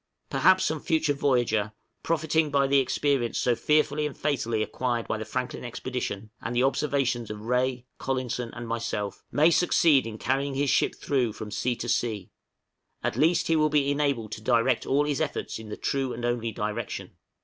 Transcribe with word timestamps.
Perhaps 0.31 0.65
some 0.65 0.79
future 0.79 1.13
voyager, 1.13 1.73
profiting 2.01 2.49
by 2.49 2.65
the 2.65 2.79
experience 2.79 3.37
so 3.37 3.55
fearfully 3.55 4.07
and 4.07 4.17
fatally 4.17 4.63
acquired 4.63 5.07
by 5.07 5.15
the 5.19 5.25
Franklin 5.25 5.63
expedition, 5.63 6.31
and 6.41 6.55
the 6.55 6.63
observations 6.63 7.29
of 7.29 7.41
Rae, 7.41 7.85
Collinson, 7.99 8.51
and 8.55 8.67
myself, 8.67 9.23
may 9.31 9.51
succeed 9.51 10.07
in 10.07 10.17
carrying 10.17 10.55
his 10.55 10.71
ship 10.71 10.95
through 10.95 11.33
from 11.33 11.51
sea 11.51 11.75
to 11.75 11.87
sea: 11.87 12.31
at 13.03 13.15
least 13.15 13.45
he 13.47 13.55
will 13.55 13.69
be 13.69 13.91
enabled 13.91 14.31
to 14.31 14.41
direct 14.41 14.87
all 14.87 15.05
his 15.05 15.21
efforts 15.21 15.59
in 15.59 15.69
the 15.69 15.77
true 15.77 16.13
and 16.13 16.25
only 16.25 16.51
direction. 16.51 17.11